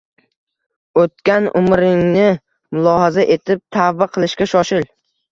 O‘tgan 1.01 1.49
umringni 1.59 2.23
mulohaza 2.77 3.25
etib, 3.35 3.61
tavba 3.77 4.07
qilishga 4.15 4.49
shoshil. 4.55 4.83